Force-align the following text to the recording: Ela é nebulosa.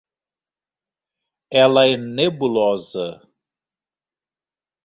Ela 1.63 1.85
é 1.87 1.95
nebulosa. 1.95 3.21